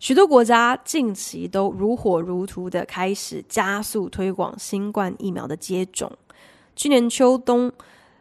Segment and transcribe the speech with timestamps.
[0.00, 6.10] 许多国家近期都如火如荼的开始加速推广新冠疫苗的接种。
[6.74, 7.70] 去年秋冬，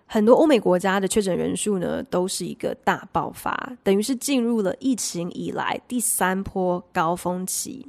[0.06, 7.88] 很多欧美国家的确诊人数呢都是一个大爆发，等于是进入了疫情以来第三波高峰期。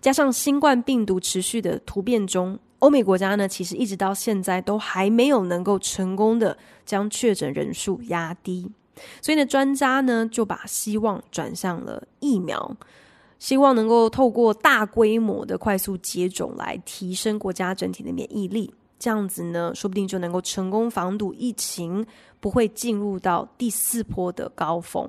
[0.00, 6.56] 加上新冠病毒持续的突变中，欧美国家呢其实一直到现在都还没有能够成功的
[6.86, 8.70] 将确诊人数压低。
[9.20, 12.76] 所以呢，专家呢就把希望转向了疫苗。
[13.44, 22.06] 希望能够透过大规模的快速接种来提升国家整体的免疫力，这样子呢，说不定就能够成功防堵疫情
[22.40, 25.06] 不会进入到第四波的高峰。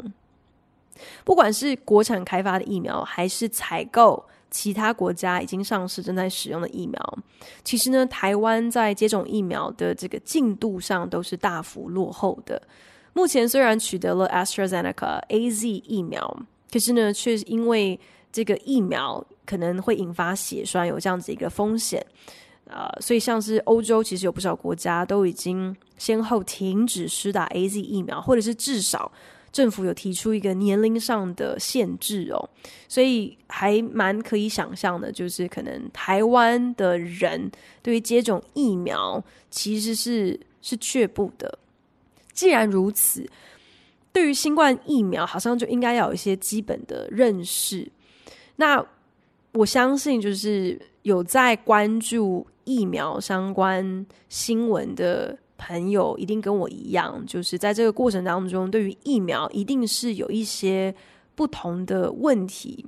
[1.24, 7.18] 不管是国产开发的疫苗，还是采购其他国家已经上市正在使用的疫苗，
[7.64, 12.62] 其实呢，台湾在接种疫苗的这个进度上都是大幅落后的。
[13.14, 16.38] 目前虽然取得了 AstraZeneca AZ 疫苗，
[16.70, 17.98] 可是呢，却因为
[18.36, 22.06] 这个疫苗可能会引发血栓，有这样子一个风险，
[22.66, 29.10] 呃，所以像是欧洲，其实有不少国家都已经先后停止施打 AZ 疫苗，或者是至少
[29.54, 32.50] 政府有提出一个年龄上的限制哦，
[32.90, 37.50] 所以还蛮可以想象的，就是可能台湾的人
[37.82, 41.58] 对于接种疫苗其实是是却步的。
[42.34, 43.26] 既然如此，
[44.12, 47.90] 对于新冠疫苗，好像就应该要有一些基本的认识。
[48.58, 48.86] 那
[49.54, 60.94] 我相信，就是有在关注疫苗相关新闻的朋友，一定跟我一样，就是在这个过程当中，对于疫苗一定是有一些
[61.36, 62.86] 不同的问题。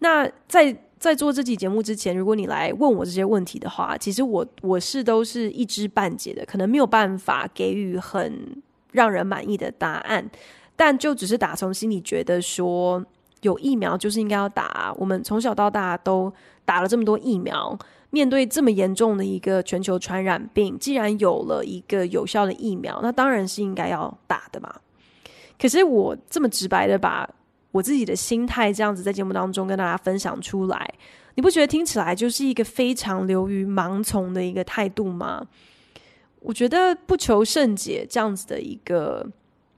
[0.00, 8.60] 那在在做这期节目之前，如果你来问我这些问题的话，其实我我是都是一知半解的，可能没有办法给予很
[8.90, 10.28] 让人满意的答案，
[10.74, 13.04] 但就只是打从心里觉得说。
[13.42, 16.32] 有疫苗就是应该要打，我们从小到大都
[16.64, 17.76] 打了这么多疫苗，
[18.10, 24.72] 面对这么严重的一个全球传染病，既然有了一个有效的疫苗，那当然是应该要打的嘛。
[25.60, 27.28] 可是我这么直白的把
[27.70, 30.94] 我自己的心态这样子在节目当中跟大家分享出来，
[31.34, 35.44] 你不觉得听起来就是一个非常流于盲从的一个态度吗？
[36.40, 39.26] 我觉得不求甚解这样子的一个。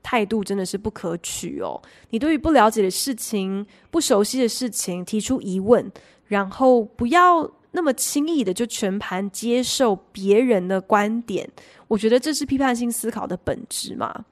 [0.05, 1.81] 态度真的是不可取哦！
[2.11, 5.91] 你对于不了解的事情、不熟悉的事情提出疑问，
[6.27, 11.49] 然后不要那么轻易的就全盘接受别人的观点，
[11.89, 14.27] 我觉得这是批判性思考的本质嘛。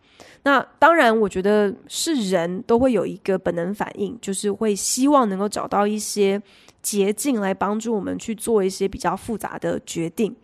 [0.45, 6.41] 那当然，我觉得是人都会有一个本能反应，就是会希望能够找到一些
[6.83, 10.37] 捷径来帮助我们去做一些比较复杂的决定。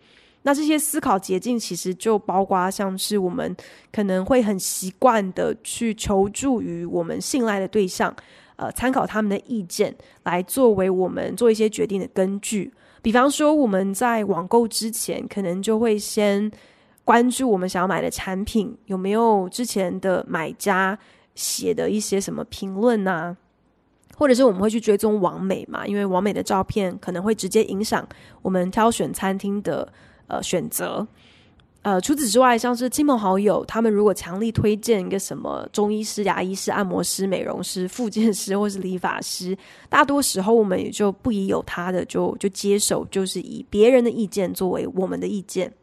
[0.43, 3.53] 那这些思考捷径其实就包括像是我们
[3.91, 8.15] 可能会很习惯的去求助于我们信赖的对象，
[8.55, 12.73] 呃，参考他们的意见来作为我们做一些决定的根据。
[13.01, 16.49] 比方说，我们在网购之前，可能就会先
[17.03, 20.97] 关注我们想要买的产品有没有之前的买家
[21.35, 23.35] 写的一些什么评论呐，
[24.17, 28.07] 或者是我们会去追踪网美嘛，因为网美的照片可能会直接影响
[28.41, 29.91] 我们挑选餐厅的。
[30.29, 31.05] 呃，选择，
[31.81, 39.57] 呃，除此之外，像是亲朋好友，他们如果强力推荐一个什么中医师、牙医师、按摩师、美容师、复健师或是理发师，
[39.89, 45.73] 大多时候我们也就不疑有他的，就就接手，就是以别人的意见作为我们的意见。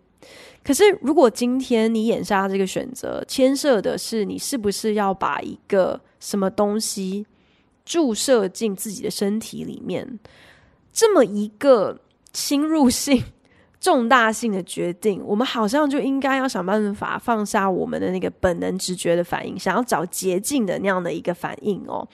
[0.63, 7.25] 可是，如果今天你眼下这个选择牵涉的是你是不是要把一个什么东西
[7.85, 10.19] 注射进自己的身体里面，
[10.93, 11.99] 这么一个
[12.33, 13.23] 侵入性。
[13.87, 22.05] 重大性的决定，我们好像就应该要想办法放下我们的那个本能直觉的反应，想要找捷径的那样的一个反应哦，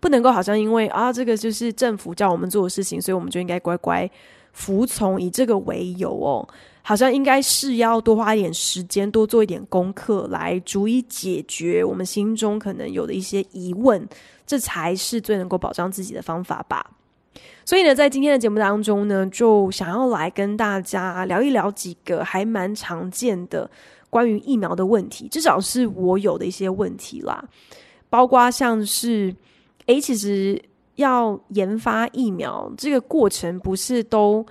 [0.00, 4.10] 不能够好像因为啊这个就是政府叫我们做的事情，所以我们就应该乖乖
[4.52, 6.48] 服从，以这个为由哦，
[6.82, 14.04] 好像应该是要多花一点时间，多做一点功课，来逐一解决我们心中可能有的一些疑问，
[14.44, 16.84] 这才是最能够保障自己的方法吧。
[17.64, 23.70] 所以呢，在今天的节目当中呢，就想要来跟大家聊一聊几个还蛮常见的
[24.08, 27.44] 关于疫苗的问题，至少是我有的一些问题啦，
[28.08, 29.34] 包括像是，
[29.86, 30.60] 诶，其实
[30.96, 34.44] 要研发疫苗，这个过程不是都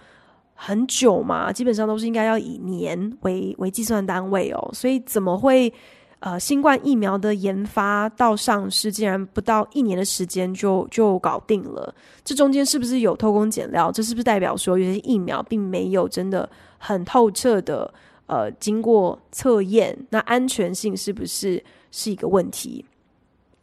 [0.54, 1.52] 很久嘛？
[1.52, 4.70] 基本上都是应该要以年为为计算单位哦。
[4.74, 5.74] 所以怎么会
[6.22, 11.96] 呃，新冠疫苗的研发到上市，竟然不到一年的时间就就搞定了？
[12.26, 13.90] 这中间是不是有偷工减料？
[13.90, 17.94] 这是不是代表说有些疫苗并没有真的很透彻的
[18.26, 19.98] 呃经过测验？
[20.10, 22.84] 那安全性是不是是一个问题？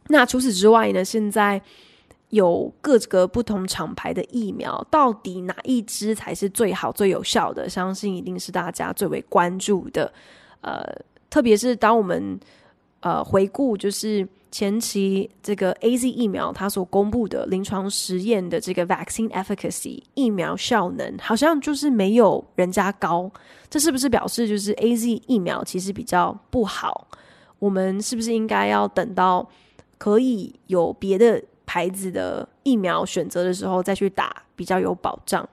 [0.07, 1.05] 那除此之外呢？
[1.05, 1.61] 现在
[2.29, 7.69] 有各个不同厂牌的疫苗，到底哪一支才是最好、最有效的？
[7.69, 10.11] 相信一定是大家最为关注的。
[10.61, 10.83] 呃，
[11.29, 12.39] 特别是当我们
[13.01, 23.31] 呃回顾，就是前期这个 AZ 疫苗它所公布的临床实验的这个 vaccine efficacy 疫苗效能，好像就是没有人家高。
[23.69, 27.07] 这是不是表示就是 AZ 疫苗其实比较不好？
[27.59, 29.47] 我们是不是应该要等到？
[29.99, 35.49] 可以有别的牌子的疫苗选择的时候再去打，比较有保障。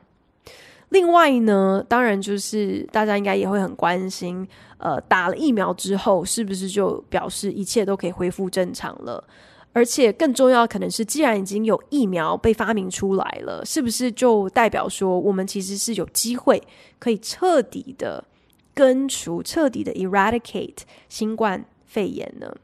[0.95, 4.47] 另外呢，当然就是大家应该也会很关心，
[4.79, 9.23] 呃，打了疫苗之后是不是就表示一切都可以恢复正常了？
[9.73, 16.63] 而且更重要可能是，既然已经有疫苗被发明出来了，是不是就代表说我们其实是有机会
[17.01, 18.23] 可以彻底的
[18.73, 22.55] 根除、彻底的 eradicate 新冠肺炎呢？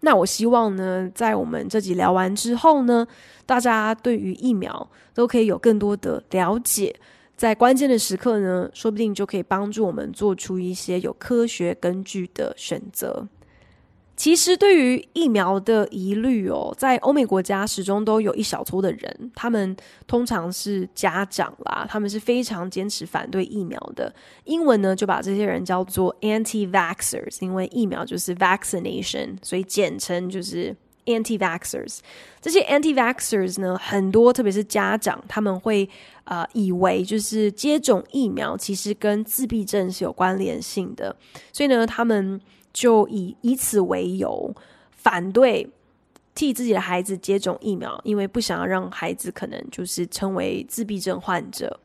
[0.00, 3.06] 那我希望呢，在我们这集聊完之后呢，
[3.44, 6.94] 大家对于疫苗都可以有更多的了解，
[7.36, 13.26] 在关键的时刻呢，说不定就可以帮助我们做出一些有科学根据的选择。
[14.18, 19.76] 其实，对于疫苗的疑虑哦，在欧美国家始终都有一小撮的人，他们
[20.08, 24.12] 通常是家长啦，他们是非常坚持反对疫苗的。
[24.42, 30.74] 英文呢，就把这些人叫做 anti-vaxers，因为疫苗就是 vaccination，所以简称就是
[31.06, 31.98] anti-vaxers。
[32.40, 35.88] 这些 anti-vaxers 呢，很多特别是家长，他们会
[36.24, 41.14] 呃以为就是接种疫苗其实跟自闭症是有关联性的，
[41.52, 42.40] 所以呢，他们。
[42.78, 44.54] 就以以此为由，
[44.92, 45.68] 反对
[46.32, 51.80] 替自己的孩子接种疫苗，因为不想要让孩子可能就是成为自闭症患者。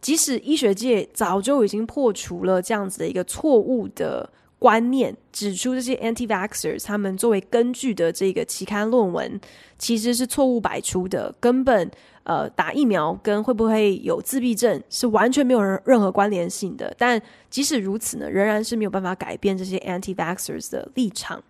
[0.00, 4.30] 即使医学界早就已经破除了这样子的一个错误的
[4.60, 9.40] 观念，指出这些 anti-vaxers 他们作为根据的这个期刊论文
[9.76, 11.90] 其实是错误百出的，根本
[12.28, 16.94] 呃打疫苗跟会不会有自闭症是完全没有任何关联性的。
[16.96, 17.20] 但
[17.50, 21.42] 即使如此呢，仍然是没有办法改变这些 anti-vaxxers 的立场。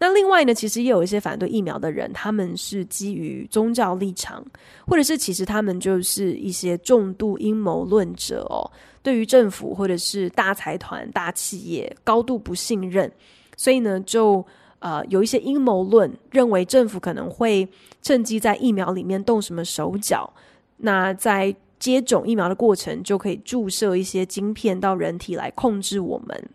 [0.00, 4.44] 那另外呢，其实也有一些反对疫苗的人，他们是基于宗教立场，
[4.84, 8.68] 或者是其实他们就是一些重度阴谋论者哦。
[9.04, 13.10] 对于政府或者是大财团、大企业高度不信任，
[13.56, 14.44] 所以呢，就
[14.84, 17.66] 呃有一些阴谋论认为政府可能会
[18.02, 20.30] 趁机在疫苗里面动什么手脚。
[20.76, 26.48] 那在接种疫苗的过程，就可以注射一些晶片到人体来控制我们。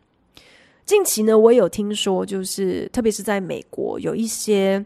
[0.85, 4.85] 近期呢，我也有听说，就是特别是在美国，有一些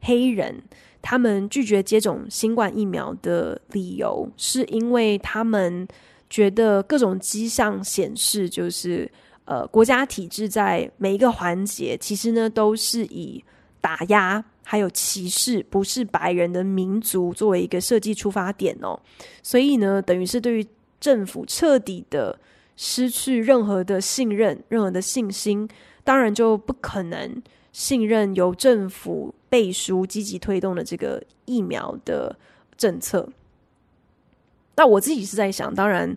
[0.00, 0.62] 黑人，
[1.02, 5.86] 他们拒绝接种新冠疫苗的理由，是因为他们。
[6.30, 9.10] 觉得各种迹象显示，就是
[9.48, 13.42] 呃，国家体制在每一个环节，其实呢都是以
[13.80, 19.00] 打压还有歧视不是白人的民族作为一个设计出发点哦，
[19.42, 20.66] 所以呢，等于是对于
[21.00, 22.38] 政府彻底的
[22.76, 25.66] 失去任何的信任、任何的信心，
[26.04, 32.36] 当然就不可能信任由政府背书、积极推动的这个疫苗的
[32.76, 33.26] 政策。
[34.76, 36.14] 那我自己是在想，当然，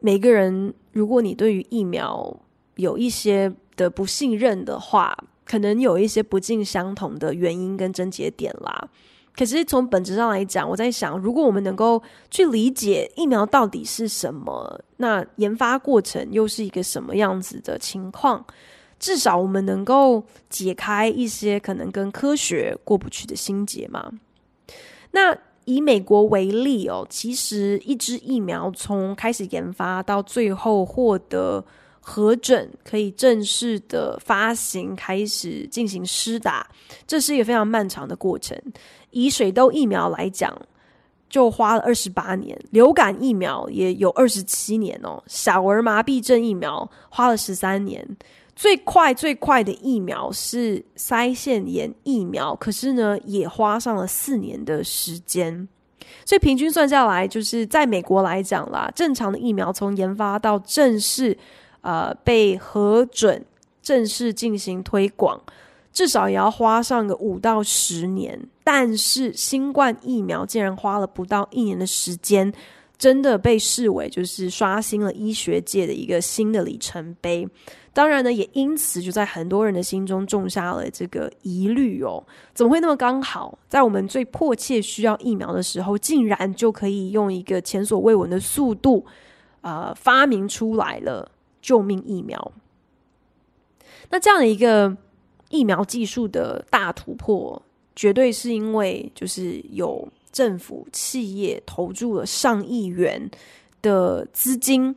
[0.00, 2.36] 每个人如果你对于疫苗
[2.76, 8.88] 有一些的不信任的话，可能有一些不尽相同的原因跟症结点啦。
[9.36, 18.44] 可是从本质上来讲，我在想，如果我们能够去理解疫苗到底是什么，那研发过程又是一个什么样子的情况，
[18.98, 24.12] 至少我们能够解开一些可能跟科学过不去的心结嘛。
[25.12, 25.36] 那。
[25.64, 31.64] 以美国为例哦，其实一支疫苗从开始研发到最后获得
[32.04, 36.68] 核准，可以正式的发行，开始进行施打，
[37.06, 38.60] 这是一个非常漫长的过程。
[39.10, 40.52] 以水痘疫苗来讲，
[41.30, 48.04] 就花了二十八年；流感疫苗也有二十七年哦；小儿麻痹症疫苗花了十三年。
[48.54, 55.66] 最快最快的疫苗是腮腺炎疫苗，可是呢，也花上了四年的时间。
[56.26, 61.36] 所以平均算下来，就是在美国来讲啦，正常的疫苗从研发到正式
[61.82, 63.44] 呃被核准、
[63.80, 65.40] 正式进行推广，
[65.92, 68.40] 至少也要花上个五到十年。
[68.64, 72.52] 但是新冠疫苗竟然花了不到一年的时间，
[72.96, 77.46] 真的被视为就是刷新了医学界的一个新的里程碑。
[77.94, 82.24] 当然呢，也因此就在很多人的心中种下了这个疑虑哦，
[82.54, 89.04] 怎么会那么刚好，在我们最迫切需要疫苗的时候，竟然就可以用一个前所未闻的速度，
[89.60, 91.30] 呃，发明出来了
[91.62, 92.52] 救命疫苗。
[94.10, 94.94] 那这样的一个
[95.48, 97.62] 疫苗技术的大突破，
[97.96, 103.30] 绝对是因为就是有政府企业投注了上亿元
[103.80, 104.94] 的资金。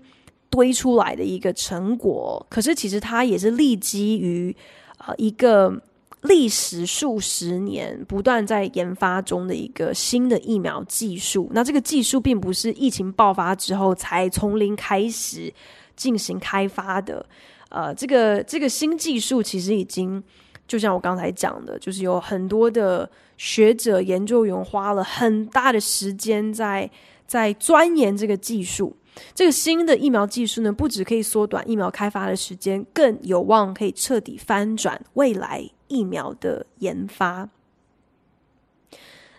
[0.47, 4.55] 堆出来的一个成果，可是其实它也是立基于
[4.99, 5.81] 呃一个
[6.21, 11.49] 历时数十年不断在研发中的一个新的疫苗技术。
[11.51, 15.53] 那这个技术并不是疫情爆发之后才从零开始
[15.95, 17.25] 进行开发的，
[17.69, 20.23] 呃，这个这个新技术其实已经
[20.67, 26.89] 就像我刚才讲的，就是有很多的学者研究员花了很大的时间在
[27.27, 28.95] 在钻研这个技术。
[29.33, 37.49] 这个新的疫苗技术呢，不只可以缩短疫苗开发的时间，更有望可以彻底翻转未来疫苗的研发。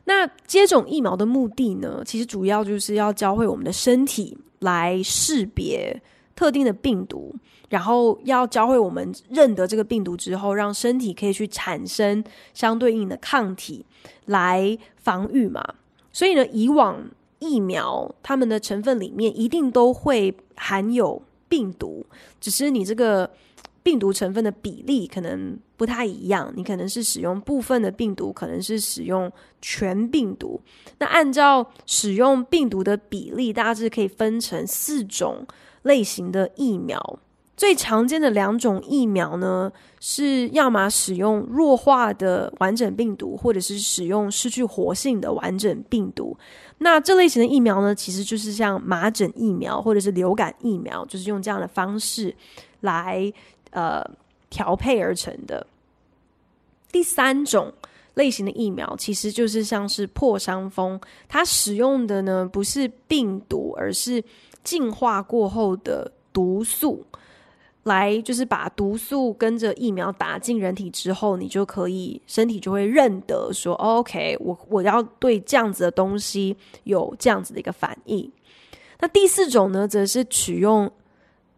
[0.05, 6.01] 那接种疫苗的目的呢，其实主要就是要教会我们的身体来识别
[6.37, 7.35] 特定的病毒，
[7.69, 12.23] 然后要教会我们认得这个病毒之后，让身体可以去产生
[12.55, 13.85] 相对应的抗体
[14.27, 15.65] 来防御嘛。
[16.13, 17.11] 所以呢，以往。
[17.39, 22.05] 疫苗它们的成分里面一定都会含有病毒，
[22.41, 23.31] 只是你这个
[23.83, 26.51] 病毒成分的比例可能不太一样。
[26.57, 30.59] 你可能是使用部分的病毒，可能是使用全病毒。
[30.97, 35.47] 那按照使用病毒的比例，大致可以分成四种
[35.87, 37.19] 类型的疫苗。
[37.57, 46.37] 最常见的两种疫苗呢，是要么使用弱化的完整病毒，或者是使用失去活性的完整病毒。
[46.77, 52.35] 那这类型的疫苗呢，其实就是像麻疹疫苗或者是流感疫苗，就是用这样的方式
[52.81, 53.33] 来
[53.71, 54.05] 呃
[54.51, 55.67] 调配而成的。
[56.93, 57.73] 第三种
[58.13, 64.23] 类型的疫苗，其实就是像是破伤风，它使用的呢不是病毒，而是
[64.67, 67.07] 进化过后的毒素。
[67.85, 78.29] 来就是把毒素跟着疫苗打进人体之后，你就可以身体就会认得说，OK，我我要对这样子的东西有这样子的一个反应。
[78.99, 80.91] 那第四种呢，则是取用。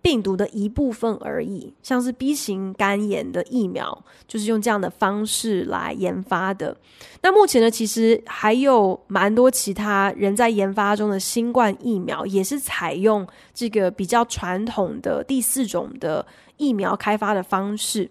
[0.01, 6.77] 病毒的一部分而已，像是 B 型肝炎的疫苗，就是用这样的方式来研发的。
[7.23, 16.25] 那目前呢，其实还有蛮多其他人在研发中的新冠疫苗，也是采用这个比较传统的第四种的
[16.57, 18.09] 疫苗开发的方式。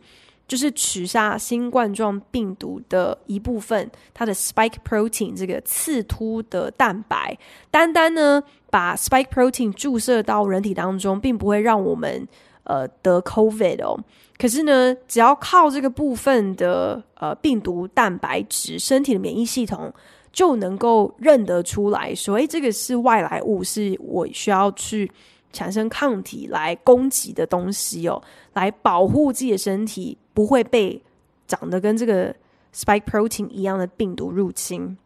[0.48, 7.38] 就是取下新冠状病毒的一部分，它的 spike protein 这个刺突的蛋白，
[7.70, 12.26] 单单呢把 spike protein 注射到人体当中，并不会让我们
[12.64, 14.00] 呃得 COVID 哦。
[14.38, 19.94] 可是呢，只要靠这个部分的呃病毒蛋白质，身体的免疫系统
[20.32, 25.12] 就能够认得出来说，诶，这个是外来物，是我需要去。
[25.54, 28.22] 产生抗体来攻击的东西哦，
[28.54, 31.02] 来保护自己的身体不会被
[31.48, 32.36] 长得跟这个
[32.74, 34.98] spike protein 一样的病毒入侵。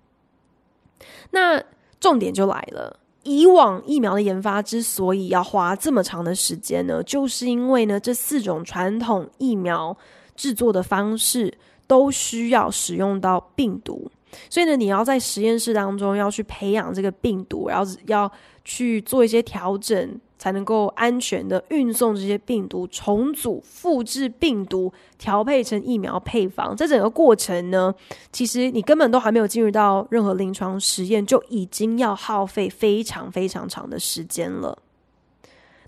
[1.29, 1.63] 那
[1.99, 9.95] 重点就来了，以往疫苗的研发之所以要花这么长的时间呢，就是因为呢，这四种传统疫苗
[10.35, 11.55] 制作的方式
[11.87, 14.09] 都需要使用到病毒，
[14.49, 18.31] 所以呢，你要在实验室当中要去培养这个病毒，然后要
[18.65, 20.19] 去做一些调整。
[20.41, 26.75] 才能够安全的运送这些病毒，重组、复制病毒，调配成疫苗配方。
[26.75, 27.93] 这整个过程呢，
[28.31, 34.75] 其实你根本都还没有进入到任何临床实验，就已经要耗费非常非常长的时间了。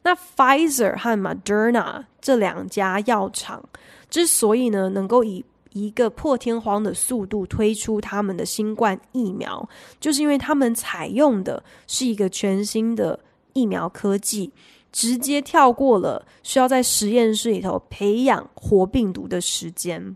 [0.04, 3.68] 那 Pfizer 和 Moderna 这两家药厂
[4.12, 9.68] 之所以呢，能够以一个破天荒的速度推出他们的新冠疫苗，
[10.00, 13.20] 就是因为他们采用的是一个全新的。
[13.54, 14.52] 疫苗科技
[14.92, 20.16] 直接跳过了需要在实验室里头培养活病毒的时间。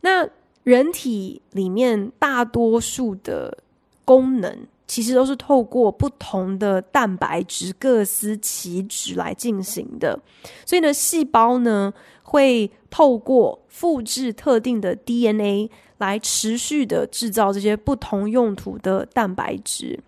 [0.00, 0.28] 那
[0.64, 3.58] 人体里面大多数的
[4.04, 10.18] 功能其实都是透过不同的蛋白质各司其职来进行的。
[10.66, 19.98] 所以呢，细胞呢会透过复制特定的 DNA 来持续的制造这些不同用途的蛋白质。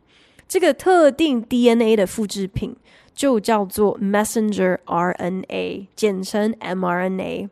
[0.51, 2.75] 这个特定 DNA 的复制品
[3.15, 7.49] 就叫做 messenger RNA，简称 mRNA。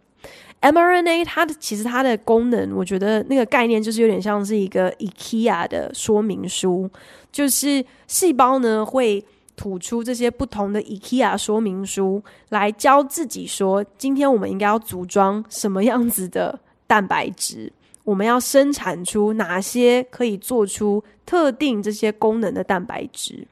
[0.61, 6.90] mRNA 它的其实它的功能，我觉得那个概念就是有点像是一个 IKEA 的说明书，
[7.31, 9.25] 就是细胞呢会
[9.55, 17.73] 吐出这些不同的 IKEA 说明书，来教自己说，今天我们应该要组装什么样子的蛋白质，
[18.08, 23.46] 我们要生产出哪些可以做出特定这些功能的蛋白质。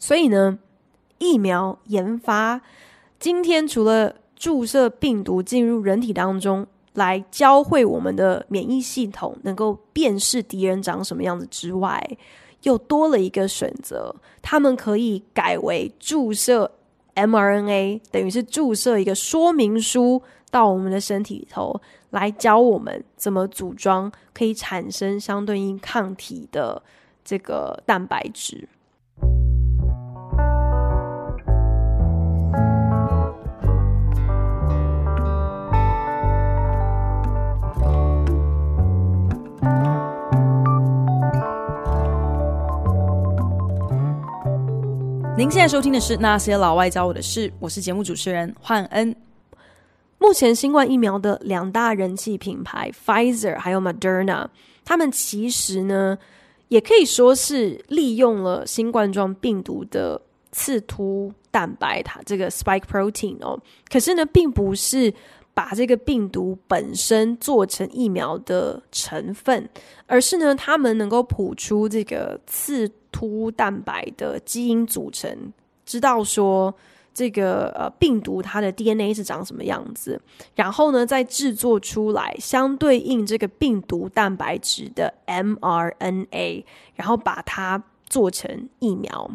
[0.00, 0.58] 所以呢，
[1.18, 2.60] 疫苗研发
[3.20, 12.04] 今天除了注射病毒进入人体当中，来教会我们的免疫系统能够辨识敌人长什么样子之外，
[12.64, 16.68] 又多了一个选择，他们可以改为注射
[17.14, 26.82] mRNA，等于是注射一个说明书到我们的身体里头，来教我们怎么组装可以产生相对应抗体的
[27.24, 28.68] 这个蛋白质。
[45.42, 49.12] 您现在收听的是《那些老外教我的事》，我是节目主持人焕恩。
[50.18, 54.46] 目前新冠疫苗的两大人气品牌 Pfizer 还有 Moderna，
[54.84, 56.16] 他们其实呢
[56.68, 60.22] 也可以说是利用了新冠状病毒的
[60.52, 63.58] 刺突蛋白，它这个 spike protein 哦，
[63.90, 65.12] 可是呢并不是
[65.52, 69.68] 把这个病毒本身做成疫苗的成分，
[70.06, 72.88] 而是呢他们能够谱出这个刺。
[73.22, 75.52] 突蛋白的基因组成，
[75.86, 76.74] 知道说
[77.14, 80.20] 这个呃病毒它的 DNA 是长什么样子，
[80.56, 86.64] 然后呢再制作出来相对应这个病毒蛋白质的 mRNA，
[86.96, 89.30] 然后把它做成疫苗。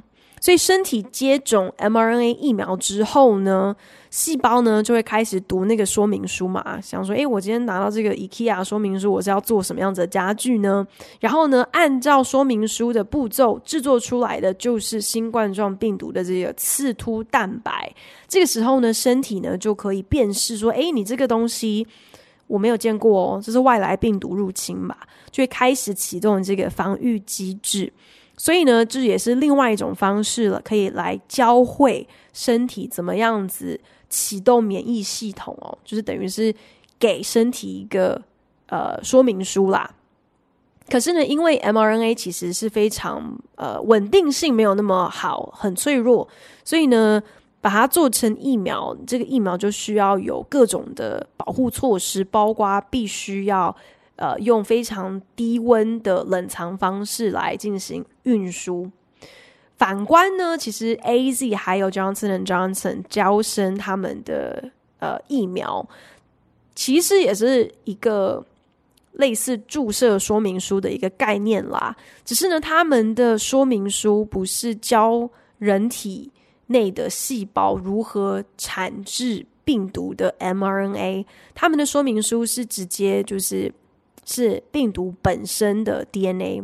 [0.48, 3.76] 所以身体接种 mRNA 疫苗之后呢，
[4.10, 10.88] 细胞呢就会开始读那个说明书嘛，想说，诶，我今天拿到这个 IKEA 说明书，我是要做什么样子的家具呢？
[11.20, 17.94] 然后呢，按照说明书的步骤制作出来的就是新冠状病毒的这个刺突蛋白。
[18.30, 21.86] 这个时候呢，身体呢就可以辨识说，诶，你这个东西
[22.48, 24.96] 我没有见过哦，这是外来病毒入侵嘛，
[25.30, 27.92] 就会开始启动这个防御机制。
[28.40, 36.54] 所以呢，这也是另外一种方式了，可以来教会身体怎么样子启动免疫系统哦，就是等于是
[37.00, 38.22] 给身体一个
[38.68, 39.90] 呃说明书啦。
[40.88, 46.28] 可是呢，因为 mRNA 其实是非常呃稳定性没有那么好，很脆弱，
[46.64, 47.22] 所以呢，
[47.60, 53.76] 把它做成疫苗，这个疫苗就需要有各种的保护措施，包括必须要。
[54.18, 58.90] 呃，用非常低温的冷藏方式来进行运输。
[59.76, 65.88] 反观呢，其实 AZ 还有 Johnson and Johnson 娇生他们的呃疫苗，
[66.74, 68.44] 其实也是一个
[69.12, 71.96] 类似注射说明书的一个概念啦。
[72.26, 76.32] 只是呢，他们的说明书不是教人体
[76.66, 83.72] 内的细胞如何产制病毒的 mRNA，他们的说明书是直接就是。
[84.28, 86.62] 是病毒本身的 DNA。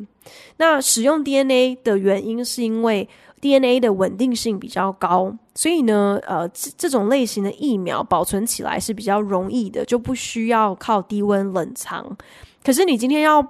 [0.57, 3.07] 那使用 DNA 的原因是因为
[3.41, 12.15] DNA 的稳定性比较高，所以呢，呃，这这种类型的疫苗保存起来是比较容易的，就不需要靠低温冷藏。
[12.63, 13.45] 可是你今天要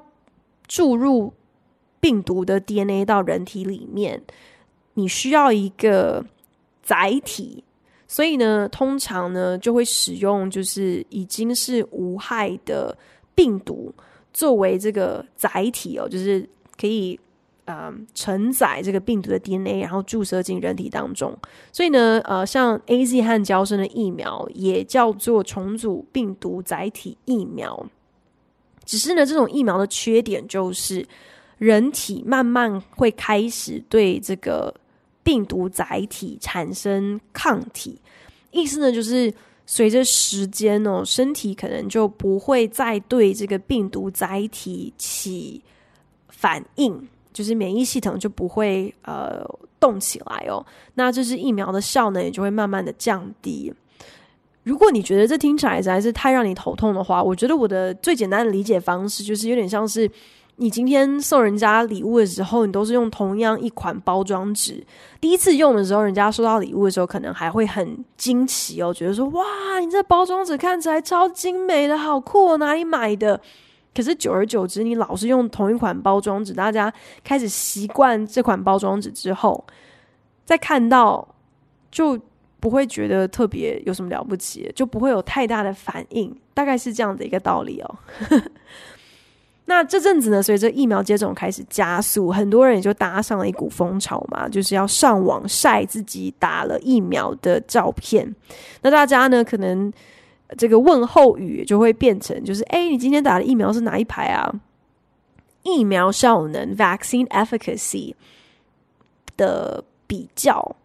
[0.67, 1.33] 注入
[1.99, 4.23] 病毒的 DNA 到人体里面，
[4.95, 6.25] 你需要一个
[6.81, 7.63] 载体，
[8.07, 12.97] 所以呢，通常呢就会使用就是已经是无害的。
[13.35, 13.93] 病毒
[14.31, 16.47] 作为这个载体哦，就是
[16.79, 17.19] 可以
[17.65, 21.37] 呃承载这个病毒的 DNA，然后注射进人体当中。
[21.71, 27.85] 所以呢，呃，像 AZ 和娇生的疫苗也叫做重组病毒载体疫苗。
[28.85, 31.05] 只是呢，这种疫苗的缺点就是
[31.57, 34.73] 人体慢慢会开始对这个
[35.23, 37.99] 病毒载体产生抗体，
[38.51, 39.33] 意思呢就是。
[39.65, 45.61] 随着时间哦，身体可能就不会再对这个病毒载体起
[46.29, 49.45] 反应，就是免疫系统就不会呃
[49.79, 50.65] 动起来哦。
[50.95, 53.73] 那这是疫苗的效能也就会慢慢的降低。
[54.63, 60.09] 如果你觉得这听起来实在是太让你头痛的话，我觉得我的最简单的理解方式就是有点像是。
[60.57, 64.85] 你今天送人家礼物的时候，你都是用同样一款包装纸。
[65.19, 73.39] 第一次用的时候，人家收到礼物的时候，可能还会很惊奇哦，觉得说：“哇，你这包装纸看起来超精美的，好酷哦，哪里买的？”
[73.95, 76.91] 可是久而久之，你老是用同一款包装纸，大家
[77.23, 79.63] 开始习惯这款包装纸之后，
[80.45, 81.27] 再看到
[81.91, 82.19] 就
[82.59, 87.95] 不会觉得特别有什么了不起，就不会有太大的反应，大概是这样的一个道理哦。
[89.65, 98.35] 那这阵子呢，随着疫苗接种开始加速，很多人也就搭上了一股风潮嘛，就是要上网晒自己打了疫苗的照片。
[98.81, 99.91] 那大家呢，可能
[100.57, 104.53] 这个问候语就会变成，就是哎，你今天打的疫苗是哪一排啊？
[105.63, 108.13] 疫苗效能 （vaccine efficacy）
[109.37, 110.75] 的比较，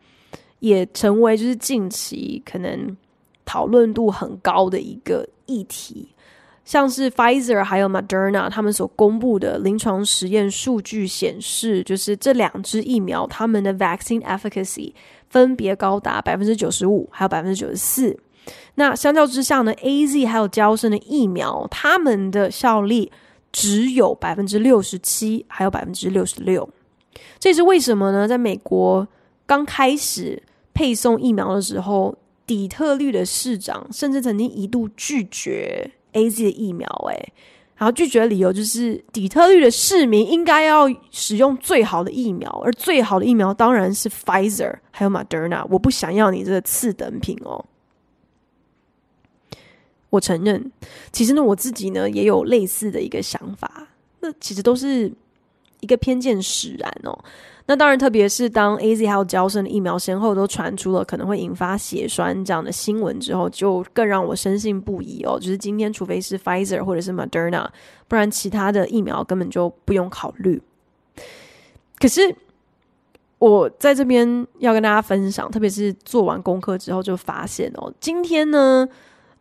[0.61, 2.97] 也成为就是近期可能
[3.45, 6.09] 讨论度很高的一个议题。
[6.69, 14.93] 像是 Pfizer 还有 Moderna 他们所公布的临床实验数据显示，就是这两支疫苗他们的 vaccine efficacy
[15.31, 18.15] 分别高达百分之九十五，还有百分之九十四。
[18.75, 23.11] 那相较之下呢，AZ 还有娇生的疫苗，他们的效力
[23.51, 26.69] 只有百分之六十七，还有百分之六十六。
[27.39, 28.29] 这是为什么呢？
[28.29, 29.09] 在美国
[29.47, 30.43] 刚开始
[30.75, 32.15] 配送疫苗的时候，
[32.47, 35.93] 底特律的市长甚至曾经一度拒绝。
[36.13, 37.33] A Z 的疫苗，诶，
[37.77, 47.65] 然后拒绝的理由就是底特律的市民应该要使用最好的疫苗，而最好的疫苗当然是 Pfizer 还有 Moderna，我不想要你这个次等品哦。
[50.11, 50.73] 我承认，
[51.13, 53.89] 其实呢，我自己呢也有类似的一个想法，
[54.21, 55.13] 那其实都是
[55.81, 57.17] 一个偏见使然哦。
[57.71, 65.39] 那当然，特别是当 AZ 还有娇生的疫苗先后都传出了可能会引发血栓这样的新闻之后，就更让我深信不疑哦。
[65.39, 67.69] 就是今天，除非是 Pfizer 或者是 Moderna，
[68.09, 70.63] 不然其他的疫苗根本就不用考虑。
[71.99, 72.35] 可是
[73.39, 78.89] 我在这边要跟大家分享，特别是做完功课之后就发现哦，今天呢，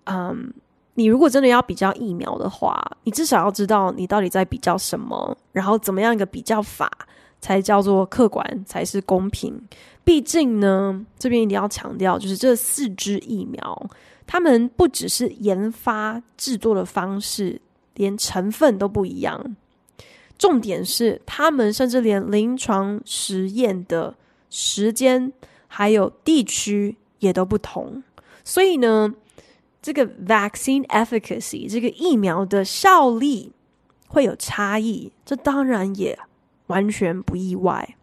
[0.04, 0.54] 嗯，
[0.96, 6.92] 你如果真的要比较疫苗的话，你至少要知道你到底在比较什么，然后怎么样一个比较法。
[7.40, 9.62] 才叫做客观，才是公平。
[10.04, 13.90] 毕竟呢，这边一定要强调，就是这四支疫苗，
[14.26, 17.62] 他们不只是研发制作的方式，
[17.96, 19.56] 连成分都不一样。
[20.38, 24.16] 重点是，他们甚至连临床实验的
[24.50, 25.34] 时间
[25.68, 28.02] 还有地区也都不同。
[28.44, 29.14] 所以呢，
[29.82, 33.52] 这个 vaccine efficacy 这个疫苗的效力
[34.08, 35.12] 会有差异。
[35.26, 36.18] 这当然也。
[36.68, 37.96] 完全不意外。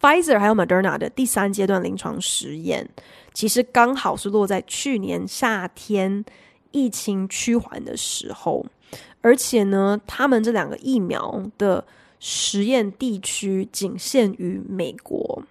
[0.00, 2.88] Pfizer 还有 Moderna 的第三阶段临床实验，
[3.34, 6.24] 其实刚好是落在去年夏天
[6.70, 8.64] 疫情趋缓的时候，
[9.20, 11.84] 而且呢，他们这两个疫苗的
[12.20, 15.42] 实验地区仅限于美国。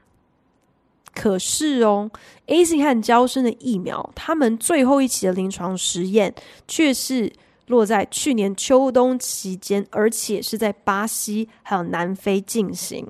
[1.13, 2.09] 可是哦
[2.47, 6.33] ，AZ 和娇生的疫苗，他们最后一期的临床实验
[6.67, 7.33] 却是。
[7.67, 13.07] 落在去年秋冬期间，而且是在巴西还有南非进行。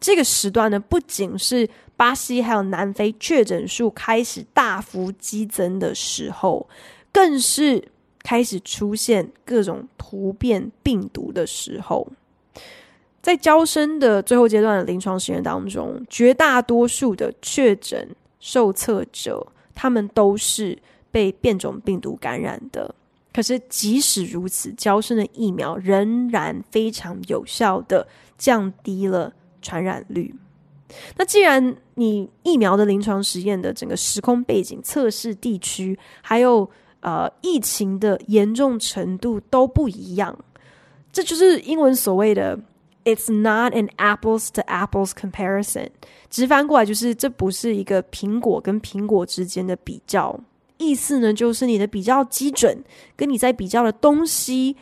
[0.00, 6.68] 这个时段呢，不仅是巴西还有南非确诊数开始大幅激增的时候，
[7.10, 7.88] 更是
[8.22, 12.06] 开始出现各种突变病毒的时候。
[13.22, 20.78] 在娇生的最后阶段的临床实验当中，绝大多数的确诊受测者，他们都是
[21.10, 22.94] 被变种病毒感染的。
[23.36, 30.34] 可是，即使如此，娇生的疫苗仍然非常有效的降低了传染率。
[31.18, 36.66] 那既然你疫苗的临床实验的整个时空背景、测试地区，还有
[37.00, 40.34] 呃疫情的严重程度都不一样，
[41.12, 42.58] 这就是英文所谓的
[43.04, 45.90] "It's not an apples to apples comparison"，
[46.30, 50.40] 直翻过来就是这不是一个苹果跟苹果之间的比较。
[50.78, 52.82] 意思呢，就是你的比较基准
[53.16, 54.76] 跟你在比较的东西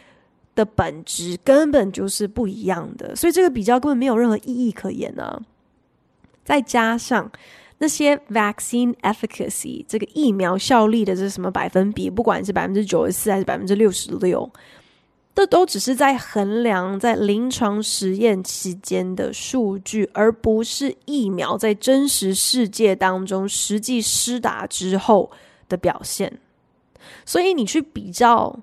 [0.55, 5.43] 的本质根本就是不一样的，所以这个比较根本没有任何意义可言呢、啊。
[6.45, 7.31] 再加上
[7.79, 14.49] 那些 vaccine efficacy 这个疫苗效力的这什么百分比，不管是百分之九十四还是百分之六十六，
[15.35, 25.31] 这都只是在衡量在临床实验期间的数据，而不是疫苗在真实世界当中实际施打之后
[25.75, 26.39] 的表现，
[27.27, 28.61] 所以你去比较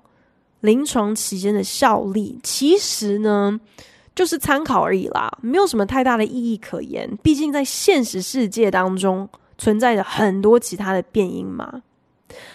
[0.60, 3.60] 临床期间的效力，其实呢
[4.14, 7.18] 就是参考而已啦，没有什么太大的意义可言。
[7.22, 11.82] 毕竟在现实世界当中存在着很多其他的变因嘛。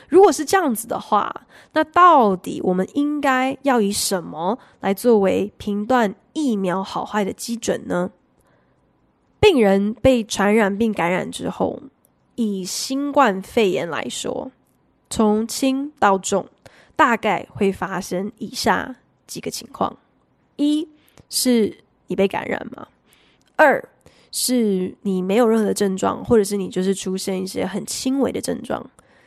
[0.10, 8.10] 如果是这样子的话，那到底我们应该要以什么来作为评断疫苗好坏的基准呢？
[9.40, 11.80] 病人被传染病感染之后。
[12.38, 14.52] 以新冠肺炎来说，
[15.10, 16.48] 从轻到重，
[16.96, 18.96] 大概会发生以下
[19.26, 19.98] 几个情况：
[20.56, 20.88] 一
[21.32, 22.88] 是你被感染吗？
[23.56, 23.84] 二
[24.32, 28.84] 是你没有任何的症状，或者是你就是出现一些很轻微的症状；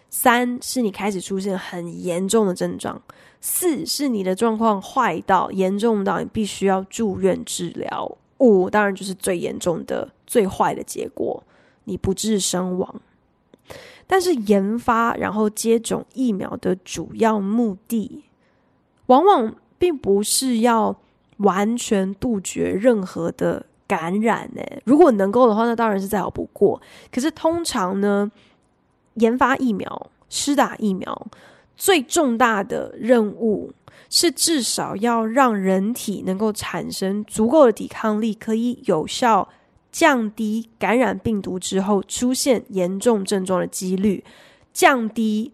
[0.08, 2.96] 三是你开始出现很严重的症状；
[3.40, 8.06] 四是你的状况坏到严重到你必须要住院治疗；
[8.38, 11.42] 五当然就是最严重的、最坏的结果，
[11.90, 13.02] 你不治身亡。
[14.06, 18.24] 但是研发然后接种疫苗的主要目的，
[19.06, 20.96] 往往并不是要
[21.38, 23.66] 完全杜绝任何的。
[23.90, 24.62] 感染呢？
[24.84, 26.80] 如果能够的话，那当然是再好不过。
[27.10, 28.30] 可是通常呢，
[29.14, 31.26] 研发疫苗、施打疫苗，
[31.76, 33.72] 最重大的任务
[34.08, 39.48] 是至少要让人体能够产生足够的抵抗力，可以有效
[39.90, 44.24] 降低感染病毒之后出现严重症状的几率，
[44.72, 45.52] 降低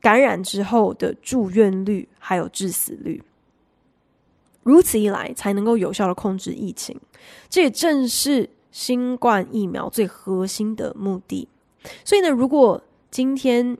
[0.00, 3.22] 感染之后的住院率还有致死率。
[4.62, 6.98] 如此一来，才能够有效的控制疫情。
[7.48, 11.48] 这也正是新冠疫苗最核心的目的。
[12.04, 13.76] 所以呢，如果今天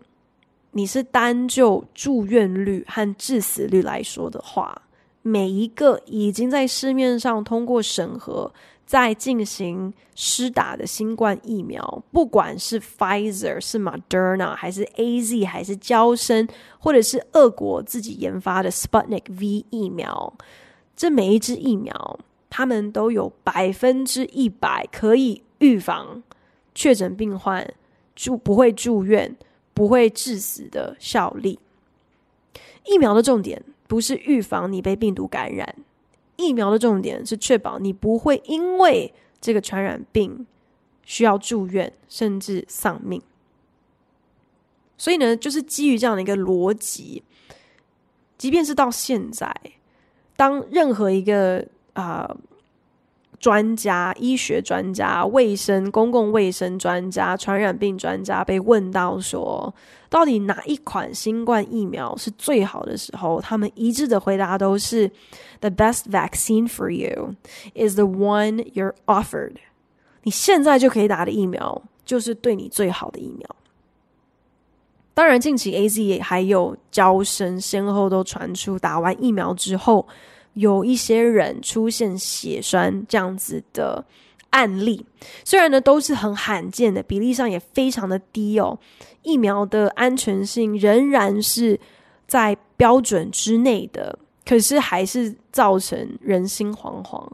[0.72, 4.82] 你是单就住院率和致死率来说的话，
[5.22, 8.52] 每一个已经在市面上通过审核、
[8.90, 16.48] 在进行施打的新冠疫苗，不管是 Pfizer、是 Moderna，还是 AZ，还是娇生，
[16.80, 20.34] 或者是俄国自己研发的 Sputnik V 疫苗。
[20.96, 22.18] 这每一支疫苗，
[22.50, 26.24] 他们都有百分之一百可以预防
[26.74, 27.72] 确诊病患
[28.16, 29.36] 住不会住院、
[29.72, 31.60] 不会致死的效力。
[32.86, 35.76] 疫苗的重点不是预防你被病毒感染，
[36.40, 40.46] 疫苗的重点是确保你不会因为这个传染病
[41.04, 43.20] 需要住院甚至丧命。
[44.96, 47.22] 所以呢，就是基于这样的一个逻辑，
[48.36, 49.54] 即便是到现在。
[50.36, 52.36] 当任何一个啊、
[53.40, 59.74] 专家、医学专家、卫生、公共卫生专家、传染病专家被问到说，
[60.10, 65.10] 到底哪一款新冠疫苗是最好的时候，他们一致的回答都是
[65.60, 67.34] ：“The best vaccine for you
[67.74, 69.54] is the one you're offered。”
[70.22, 73.56] 你现在就可以打的疫苗，就是对你最好的疫苗。
[75.14, 80.06] 当然，近期 AZ 还有娇生先后都传出打完疫苗之后，
[80.54, 84.04] 有一些人出现血栓这样子的
[84.50, 85.04] 案例。
[85.44, 88.78] 虽然呢都是很罕见的，比例上也非常的低哦。
[89.22, 91.78] 疫苗的安全性仍然是
[92.26, 97.26] 在标准之内的，可是还是造成人心惶惶。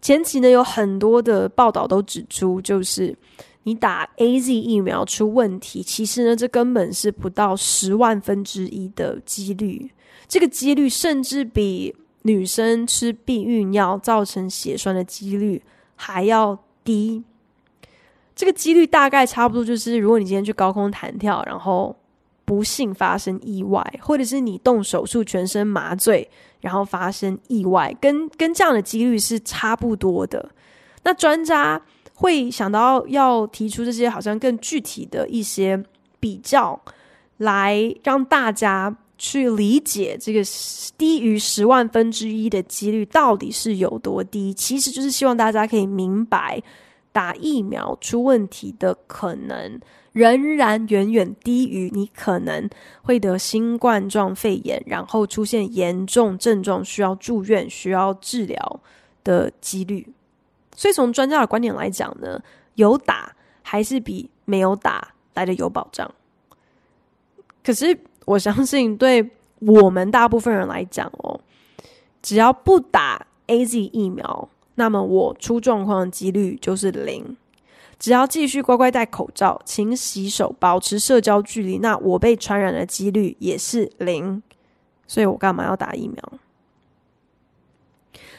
[0.00, 3.16] 前期呢有很多的报道都指出，就是。
[3.64, 9.88] 你打 AZ 疫苗出问题，其实呢，这根本是不到十万分之一的几率。
[10.26, 15.62] 这个几率甚至比女生吃避孕药造成血栓的几率
[15.96, 17.22] 还要低。
[18.34, 21.94] 这个几率大概差不多就是，如果你今天去高空弹跳，然后
[22.44, 26.28] 不幸发生意外，或者是你动手术全身麻醉，
[26.60, 30.50] 然后发生意外，跟跟这样的几率是差不多的。
[31.04, 31.82] 那专家。
[32.14, 35.82] 会想到要提出这些好像更具体的一些
[36.20, 36.80] 比较，
[37.38, 40.42] 来让大家去理解这个
[40.98, 44.52] 低于十万分之一的几率到底是有多低。
[44.52, 46.60] 其实就是希望大家可以明白，
[47.12, 49.78] 打疫苗出问题的可能
[50.10, 52.68] 仍然远远低于你可能
[53.02, 58.80] 会得新冠状肺炎，然后出现严重症状需要住院、需要治疗
[59.22, 60.04] 的几率。
[60.74, 62.42] 所以从专家的观点来讲呢，
[62.74, 63.32] 有打
[63.62, 66.12] 还是比没有打来的有保障。
[67.62, 71.40] 可是我相信，对我们大部分人来讲哦，
[72.22, 77.36] 只要不打 AZ 疫苗，那么我出状况的几率就是零。
[77.98, 84.42] 只要继续乖乖戴口罩、勤洗手、保持社交距离，那我被传染的几率也是零。
[85.06, 86.32] 所以我干嘛要打疫苗？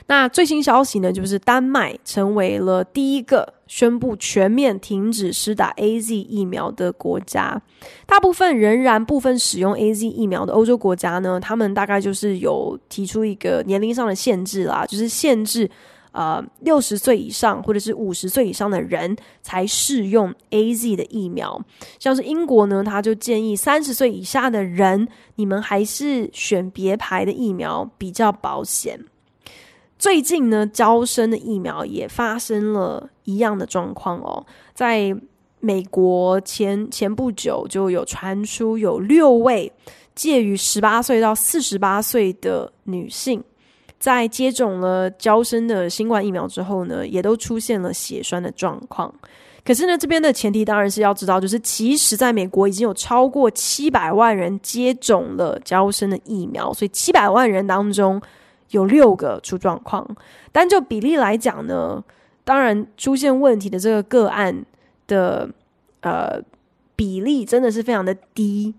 [0.08, 7.62] 那最新消息呢，就是丹麦成为了第一个宣布全面停止施打 AZ 疫苗的国家。
[8.06, 15.70] 大部分仍然部分使用 AZ 疫苗的欧洲国家呢，他们大概就是有提出一个年龄上的限制啦，就是限制
[16.12, 21.60] 呃六十岁以上或者是五十岁以上的人才适用 AZ 的疫苗。
[21.98, 29.00] 像是英国呢，他就建议三十岁以下的人，你们还是选别牌的疫苗比较保险。
[30.04, 34.46] 最近呢，娇生的疫苗也发生了一样的状况哦。
[34.74, 35.16] 在
[35.62, 39.72] 美国前前不久就有传出有六位
[40.14, 43.42] 介于十八岁到四十八岁的女性，
[43.98, 49.10] 在接种了娇生的新冠疫苗之后呢，也都出现了血栓的状况。
[49.64, 58.22] 可是呢，这边的前提当然是要知道，就是其实在美国已经有超过七百万人接种了娇生的疫苗，所以七百万人当中
[58.70, 60.08] 有六个出状况。
[60.52, 62.04] 单就比例来讲呢，
[62.44, 64.66] 当然出现问题的这个个案
[65.08, 65.50] 的
[66.02, 66.42] 呃
[66.96, 68.74] 比例真的是非常的低。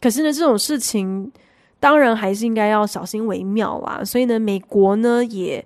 [0.00, 1.30] 可是呢，这种事情
[1.80, 4.02] 当然还是应该要小心为妙啦。
[4.04, 5.64] 所以呢，美国呢也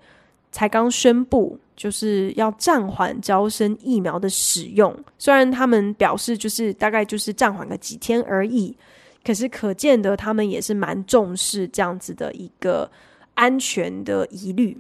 [0.51, 1.59] 才刚宣布。
[1.77, 8.77] 就是要暂缓招生疫苗的使用，虽然他们表示就是大概就是暂缓个几天而已，
[9.25, 12.91] 可是可见得他们也是蛮重视这样子的一个
[13.35, 14.79] 安全的疑虑。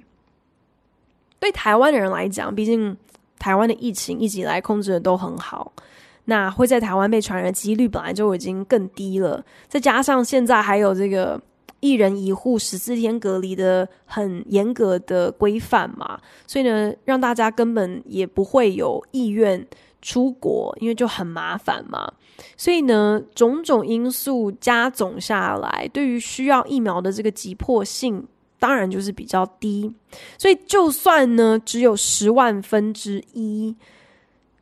[1.39, 2.97] 对台湾的人来讲，毕竟
[3.39, 5.73] 台湾的疫情一直以来控制的都很好，
[6.27, 11.41] 那会在台湾被传染的几率本来就已经更低了，再加上现在还有这个。
[11.83, 19.67] 一人一户十四天隔离的很严格的规范嘛，所以呢，让大家根本也不会有意愿
[20.03, 22.13] 出国，因为就很麻烦嘛。
[22.55, 28.29] 所以呢，种种因素加总下来，对于需要疫苗的这个急迫性，
[28.61, 29.93] 当然就是比较低。
[30.39, 33.75] 所以就算呢只有十万分之一，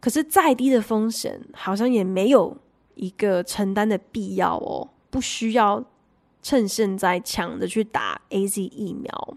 [0.00, 2.56] 可是再低的风险，好像也没有
[2.94, 5.84] 一个承担的必要哦，不需要。
[6.40, 9.36] 趁现在抢着去打 AZ 疫苗，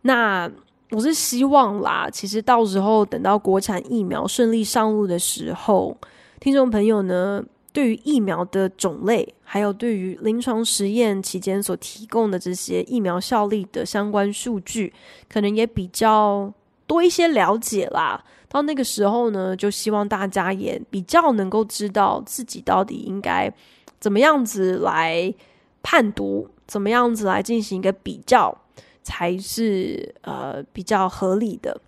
[0.00, 0.50] 那
[0.90, 2.08] 我是希望啦。
[2.10, 5.96] 其实到时候等到国产疫苗顺利上路的时候，
[6.40, 7.44] 听众朋友呢，
[7.76, 14.90] 对于疫苗的种类，还有对于临床实验期间所提供的这些疫苗效力的相关数据，
[15.28, 16.50] 可能也比较
[16.86, 18.24] 多一些了解啦。
[18.48, 23.52] 到那个时候呢，就希望大家也比较能够知道自己到底应该
[24.00, 25.34] 怎么样子来。
[25.88, 28.52] 判读怎么样子来进行一个比较，
[29.04, 31.80] 才是呃比较合理的。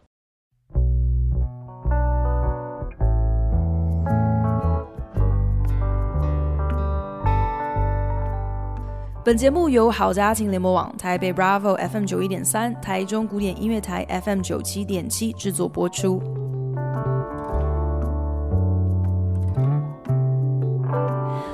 [9.29, 16.19] 本节目由好家庭联盟网、台北 Bravo FM 九一点三、台中古典音乐台 FM 九七点七制作播出。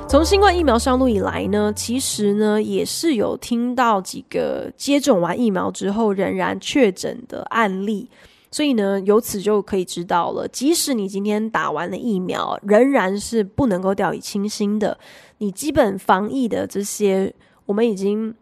[0.09, 8.09] 从新冠疫苗上路以来呢，其实呢也是有听到几个接种完疫苗之后仍然确诊的案例，
[8.53, 14.97] 所以呢由此就可以知道了，即使你今天打完了疫苗，仍然是不能够掉以轻心的。
[15.39, 17.35] 你基本防疫的这些，
[17.67, 18.35] 我们已经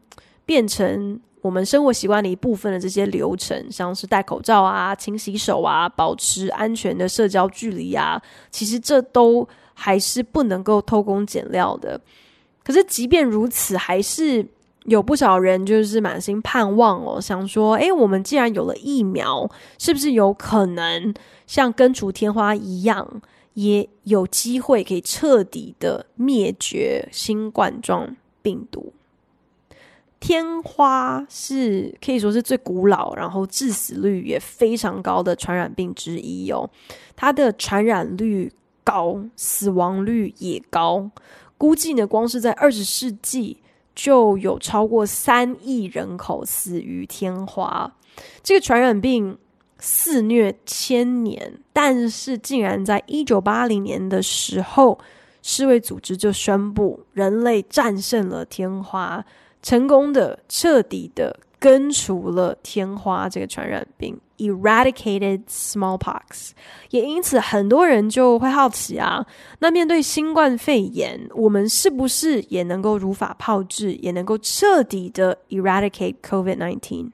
[0.45, 9.49] 变成我们生活习惯的一部分的这些流程，像是戴口罩啊、勤洗手啊、保持安全的社交距离啊，其实这都。
[9.75, 11.99] 还是不能够偷工减料的。
[12.63, 14.47] 可是，即便如此，还是
[14.85, 21.13] 有不少人就是满心盼望哦，想说：诶，我们既然有了疫苗，是不是有可能
[21.47, 23.23] 像根除天花一样，
[23.55, 28.93] 也有机会可以彻底的灭绝新冠状病毒？
[30.23, 36.71] 天花是可以说是最古老，然后致死率也非常高的传染病之一哦。
[37.15, 38.51] 它的传染率。
[38.85, 41.09] 高，死亡率也高，
[41.57, 43.59] 估计呢，光是在二十世纪
[43.95, 47.95] 就有超过三亿人口死于天花。
[48.43, 49.39] 这个传染病
[49.79, 54.99] 肆虐千年，但是竟然在一九八零年的时候，
[55.43, 59.25] 世卫组织就宣布人类战胜了天花，
[59.63, 64.21] 成功的、彻底的根除了天花这个传染病。
[64.39, 66.51] Eradicated smallpox，
[66.91, 69.25] 也因此很多人就会好奇啊，
[69.61, 77.13] 那面对新冠肺炎，我们是不是也能够如法炮制，也能够彻底的 eradicate COVID-19？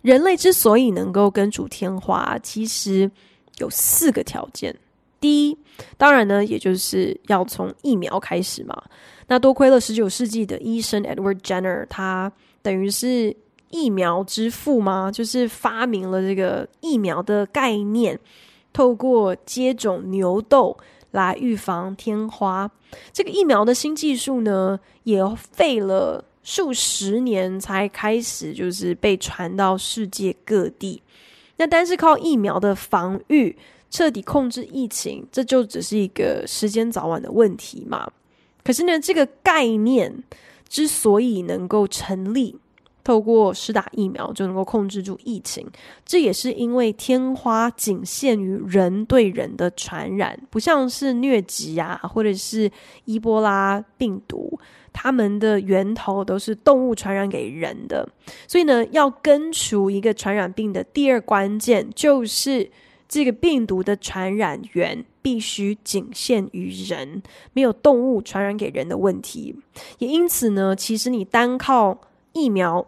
[0.00, 3.10] 人类之所以能够根除天花，其实
[3.58, 4.74] 有四个条件。
[5.20, 5.58] 第一，
[5.96, 8.82] 当然呢，也就是要从疫苗开始嘛。
[9.28, 13.36] 那多亏了十九世纪的医生 Edward Jenner，他等于是。
[13.70, 15.12] 疫苗之父吗？
[15.12, 18.18] 就是发明了这个疫苗的概念，
[18.72, 20.74] 透过接种牛痘
[21.10, 22.70] 来预防天花。
[23.12, 31.02] 这个疫苗的新技术呢，也费了数十年才开始，就是被传到世界各地。
[31.58, 33.54] 那单是靠疫苗的防御，
[33.90, 38.10] 彻底控制疫情，这就只是一个时间早晚的问题嘛。
[38.62, 40.22] 可是呢，这个概念
[40.68, 42.54] 之所以能够成立，
[43.02, 45.66] 透过施打疫苗就能够控制住疫情，
[46.04, 52.70] 这也是因为天花仅限于人对人的传染，不像是疟疾啊，或者是
[53.06, 54.60] 伊波拉病毒，
[54.92, 58.06] 它们的源头都是动物传染给人的。
[58.46, 62.70] 所以呢，要根除一个传染病的第二关键，就是
[63.08, 69.56] 这个病毒的传染源必须仅限于人，没有动物传染给人的问题。
[69.98, 71.98] 也因此呢，其实你单靠
[72.32, 72.86] 疫苗。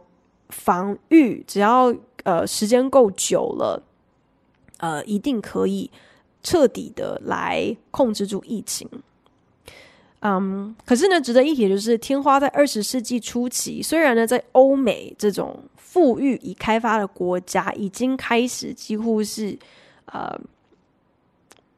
[0.53, 1.95] 防御只要
[2.25, 3.81] 呃时间够久了，
[4.79, 5.89] 呃，一定可以
[6.43, 8.89] 彻底的来控制住疫情。
[10.23, 19.57] 嗯，可是呢，值得一提的就是，天花在二十世纪初期，虽然呢在欧美这种富裕已开发的国家，已经开始几乎是
[20.12, 20.38] 呃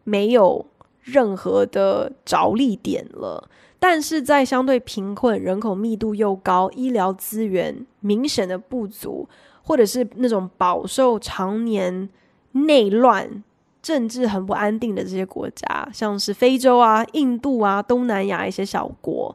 [0.05, 0.67] 没有
[1.01, 3.49] 任何的着力点了。
[3.79, 9.29] 但是在相对贫困、人口密度又高、医疗资源明显的不足，
[9.63, 12.09] 或者是那种饱受常年
[12.53, 13.43] 内乱、
[13.83, 19.35] 政治很不安定的这些国家，像是非洲啊、印度啊、东南亚一些小国，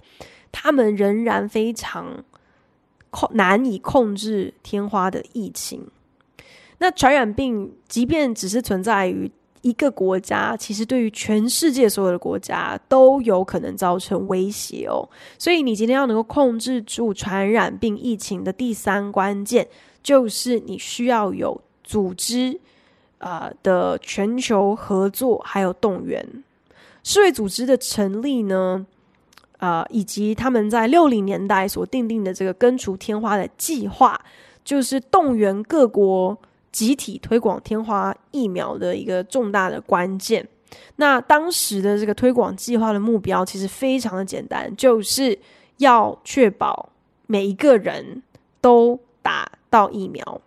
[0.49, 2.23] 他们仍然非常
[3.09, 5.85] 控难以控制天花的疫情。
[6.79, 15.09] 那传染病即便只是存在于一个国家其实对于全世界所有的国家都有可能造成威胁哦，
[15.39, 19.67] 所以你今天要能够控制住传染病疫情的第三关键，
[20.03, 22.59] 就是你需要有组织
[23.17, 26.43] 啊、的全球合作，还有动员。
[27.03, 28.85] 世卫组织的成立呢，
[29.57, 34.21] 啊、以及他们在六零年代所订定的这个根除天花的计划，
[34.63, 36.37] 就是动员各国。
[36.71, 40.47] 集体推广天花疫苗的一个重大的关键。
[40.97, 45.37] 那当时的这个推广计划的目标其实非常的简单，就是
[45.77, 46.89] 要确保
[47.25, 48.21] 每一个人
[48.59, 50.41] 都打到疫苗。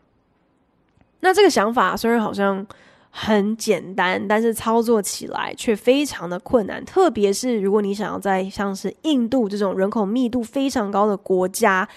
[1.21, 2.64] 那这个想法虽然好像
[3.11, 6.85] 很简单，但是操作起来却非常的困难。
[6.85, 11.89] 特别是如果你想要在像是印度这种人口密度非常高的国家。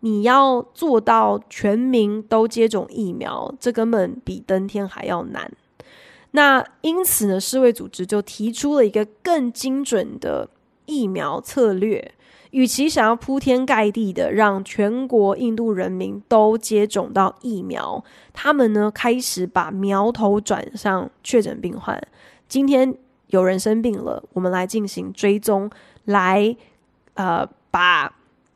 [0.00, 5.52] 你要做到全民都接种疫苗，这根本比登天还要难。
[6.32, 10.48] 那因此呢，世卫组织就提出了一个更精准的
[10.86, 12.14] 疫苗策略。
[12.52, 22.00] 与其想要铺天盖地的让全国印度人民都接种到疫苗，他们呢开始把苗头转向确诊病患。
[22.48, 22.92] 今天
[23.28, 25.70] 有人生病了，我们来进行追踪，
[26.04, 26.56] 来
[27.14, 28.12] 呃把。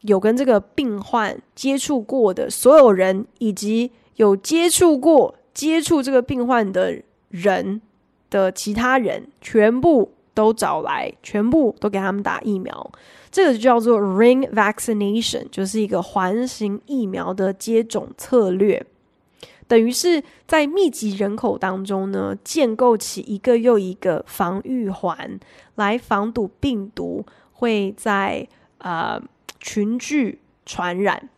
[0.07, 6.95] 有跟这个病患接触过的所有人，以及有接触过接触这个病患的
[7.31, 7.81] 人
[8.29, 12.93] 的其他人，全部都找来，全部都给他们打疫苗。
[13.31, 18.85] 这个就叫做 ring vaccination，就是一个环形疫苗的接种策略。
[19.67, 25.41] 等于是在密集人口当中呢，建构起一个又一个防御环，
[25.77, 27.25] 来防堵病毒
[27.55, 28.47] 会在
[28.77, 29.19] 呃。
[29.65, 31.31] 群聚传染，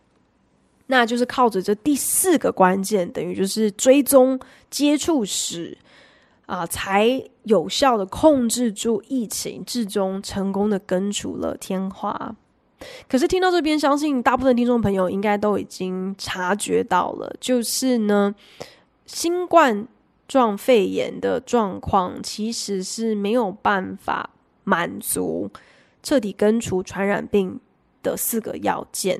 [0.87, 4.37] 那就是靠着这第四个关键，等于就是追踪
[4.69, 5.77] 接触史
[6.45, 12.35] 啊、才有效的控制住疫情，最终成功的根除了天花。
[13.07, 18.35] 可是听到这边，相信大部分听众朋友应该都已经察觉到了，就是呢，
[19.05, 19.87] 新冠
[20.27, 24.29] 状肺炎的状况其实是没有办法
[24.65, 25.49] 满足
[26.03, 27.59] 彻底根除传染病
[28.07, 29.19] 的四个要件，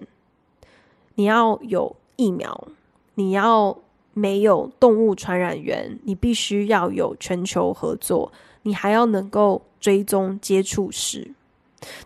[1.15, 2.67] 你要有疫苗，
[3.15, 3.77] 你要
[4.13, 8.31] 没有动物传染源，你必须要有全球合作，
[8.63, 11.33] 你还要能够追踪接触史。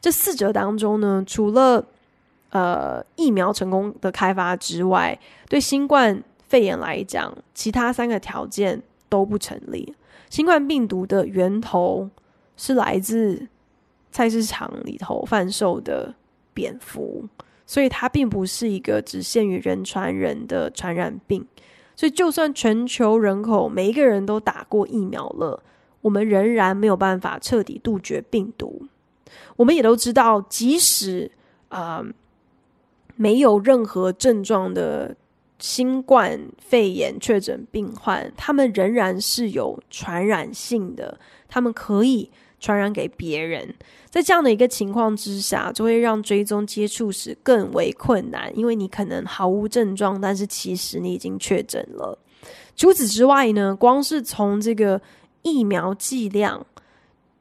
[0.01, 1.85] 这四者当中呢，除了
[2.49, 5.17] 呃疫苗成功的开发之外，
[5.47, 9.95] 对新冠肺炎来讲，其他三个条件都不成立。
[10.29, 12.09] 新冠病毒的源头
[12.57, 13.47] 是来自
[14.11, 16.15] 菜市场里头贩售的。
[16.53, 17.27] 蝙蝠，
[17.65, 21.45] 所以它并不是一个只限于人传人的传染病。
[21.95, 25.61] 所以，就算全球人口每一个人都打过疫苗了，
[26.01, 28.87] 我们仍然没有办法彻底杜绝病毒。
[29.55, 31.29] 我们也都知道，即使
[31.69, 32.03] 啊、
[33.15, 35.15] 没有任何症状的
[35.59, 42.31] 新冠肺炎确诊病患，他们仍然是有传染性的，他们可以
[42.61, 43.75] 传染给别人。
[44.09, 52.17] 在这样的一个情况之下，就会让追踪接触史更为困难，因为你可能毫无症状，但是其实你已经确诊了。
[52.75, 55.01] 除此之外呢，光是从这个
[55.41, 56.65] 疫苗剂量，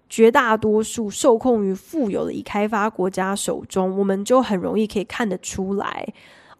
[0.09, 6.07] 绝大多数受控于富有的已开发国家手中，我们就很容易可以看得出来，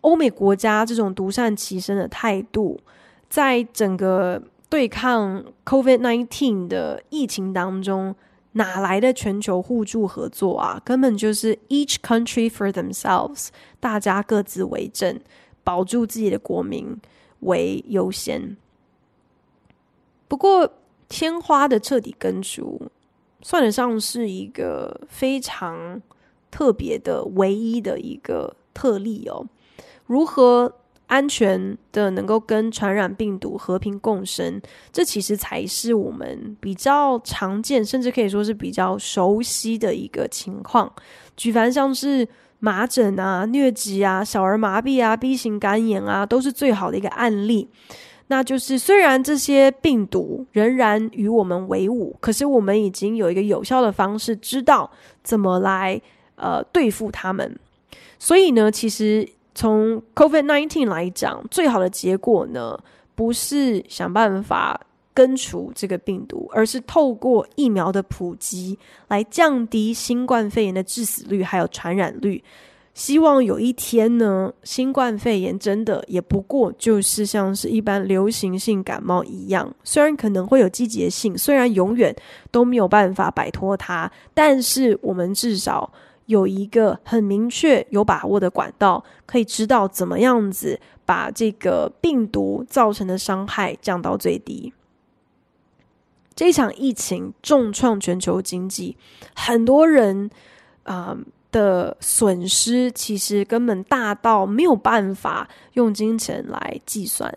[0.03, 2.81] 欧美国家这种独善其身的态度，
[3.29, 8.15] 在整个对抗 COVID-19 的疫情当中，
[8.53, 10.83] 哪来的全球互助合作啊？
[10.85, 13.49] 根本就是 each country for themselves，
[13.79, 15.21] 大家各自为政，
[15.63, 16.97] 保住自己的国民
[17.41, 18.57] 为优先。
[20.27, 20.73] 不过，
[21.09, 22.91] 天花的彻底根除，
[23.43, 26.03] 算得上是一个非常
[26.51, 29.47] 特别的、唯一的一个特例哦。
[30.07, 30.73] 如何
[31.11, 40.91] 安全的能够跟传染病毒和平共生，这其实才是我们比较常见，甚至可以说是比较熟悉的一个情况。
[41.37, 42.27] 举凡像是
[42.61, 47.69] 麻疹啊、疟疾啊、小儿麻痹啊、B 型肝炎啊，都是最好的一个案例。
[48.29, 54.89] 那就是，虽然这些病毒仍然与我们为伍，可是我们已经有一个有效的方式，知道
[55.25, 56.01] 怎么来
[56.37, 57.59] 呃对付他们。
[58.21, 59.29] 所以呢，其实
[59.61, 62.79] 从 COVID-19 来讲，最好的结果呢，
[63.15, 64.81] 不是想办法
[65.13, 72.43] 根除这个病毒，而是透过疫苗的普及来降低新冠肺炎的致死率还有传染率。
[72.95, 82.17] 希望有一天呢，新冠肺炎真的也不过就是像是一般流行性感冒一样，虽然可能会有季节性，虽然永远
[82.51, 85.93] 都没有办法摆脱它，但是我们至少
[86.31, 94.73] 有一个很明确、有把握的管道，可以知道怎么样子把这个病毒造成的伤害降到最低。
[96.35, 98.97] 这场疫情重创全球经济，
[99.35, 100.31] 很多人
[100.85, 101.17] 啊。
[101.53, 107.29] 的损失其实根本大到没有办法用金钱来计算。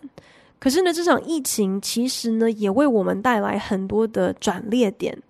[0.60, 5.20] 可是呢，这场疫情其实呢也为我们带来很多的转捩点。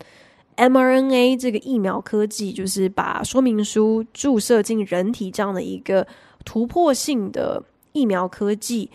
[0.57, 6.07] mRNA 这个疫苗科技，就是把说明书注射进人体这样的一个
[6.44, 8.90] 突破性的疫苗科技，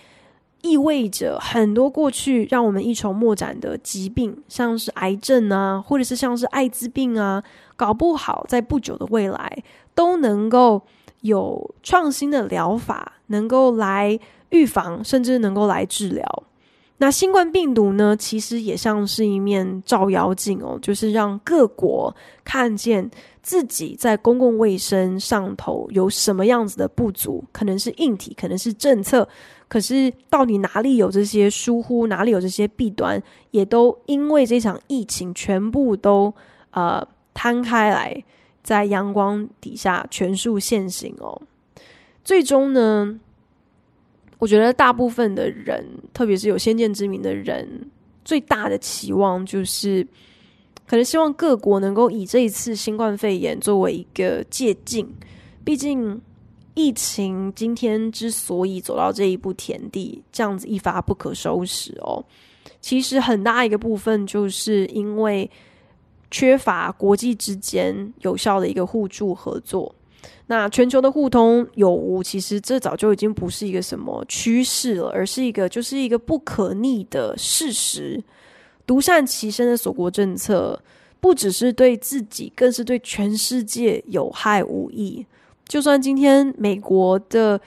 [0.61, 7.43] 意味着很多过去让我们一筹莫展的疾病，像是癌症啊，或者是像是艾滋病啊。
[7.75, 9.63] 搞不好，在不久的未来，
[9.95, 10.81] 都能够
[11.21, 16.43] 有创新的疗法，能够来预防，甚至能够来治疗。
[16.99, 23.09] 那新冠病毒呢，其实也像是一面照妖镜哦，就是让各国看见
[23.41, 29.27] 自己在公共卫生上头有什么样子的不足，可能是硬体，可能是政策，
[29.67, 33.19] 可是到底哪里有这些疏忽，哪里有这些弊端，
[33.49, 36.31] 也都因为这场疫情全部都
[36.71, 37.03] 呃。
[37.31, 38.21] 摊开来，
[38.63, 41.41] 在阳光底下全数现形哦。
[42.21, 43.17] 最终呢，
[44.39, 47.69] 我觉得大部分的人，特别是有先见之明的人，
[48.25, 50.03] 最大的期望就是，
[50.87, 55.07] 可能希望各国能够以这一次新冠肺炎作为一个借镜。
[55.63, 56.19] 毕竟，
[56.73, 62.25] 疫情今天之所以走到这一步田地，这样子一发不可收拾哦，
[62.81, 65.49] 其实很大一个部分就是因为。
[66.31, 69.95] 缺乏国际之间有效的一个互助合作，
[70.47, 78.23] 那全球的互通有无，其实这早就已经不是一个什么趋势了，而是一个就是一个不可逆的事实。
[78.85, 80.81] 独善其身的锁国政策，
[81.19, 85.25] 不只是对自己，更是对全世界有害无益。
[85.67, 87.59] 就算今天美国的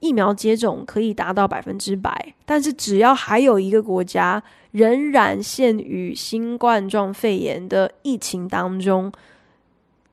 [0.00, 4.42] 疫苗接种可以达到百分之百，但是只要还有一个国家。
[4.72, 9.10] 仍然陷于新冠状肺炎的疫情当中，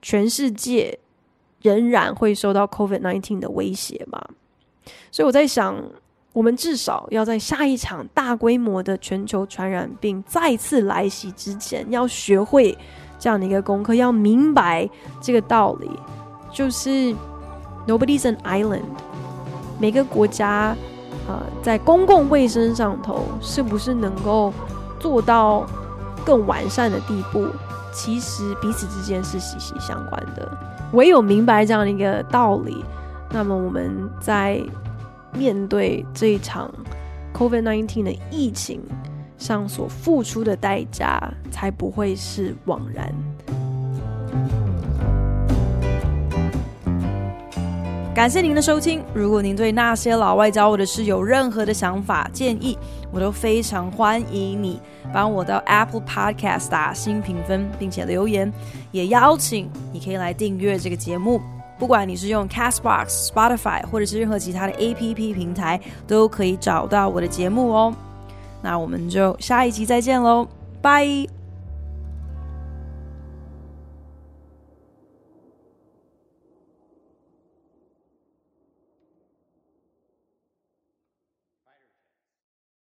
[0.01, 0.97] 全世界
[1.65, 4.23] 仍然会受到 COVID-19 的威胁嘛？
[5.11, 5.75] 所以我在想，
[6.31, 12.77] 我们至少要在下一场大规模的全球传染病再次来袭之前，要学会
[13.17, 14.87] 这样的一个功课，要明白
[15.19, 15.89] 这个道理，
[16.51, 17.15] 就是
[17.87, 18.83] Nobody's an island，
[19.79, 20.75] 每个国家。
[21.27, 24.53] 呃，在公共卫生上头，是不是能够
[24.99, 25.65] 做到
[26.23, 27.47] 更完善的地步？
[27.91, 30.74] 其实彼此之间是息息相关的。
[30.95, 32.83] 唯有明白这样的一个道理，
[33.29, 34.61] 那么我们在
[35.33, 36.73] 面对这一场
[37.33, 38.81] COVID-19 的疫情
[39.37, 41.21] 上所付出的代价，
[41.51, 43.13] 才不会是枉然。
[48.15, 49.03] 感谢您的收听。
[49.13, 52.77] 如果您对那些老外教我的事有任何的想法建议，
[53.11, 54.79] 我都非常欢迎你
[55.13, 58.51] 帮我到 Apple Podcast 打新评分，并且留言。
[58.91, 61.41] 也邀请你可以来订阅这个节目，
[61.77, 67.93] 不管你是用 Castbox、Spotify 或者是任何其他的 APP 平台，都可以找到我的节目哦。
[68.61, 70.47] 那我们就下一集再见喽，
[70.81, 71.44] 拜。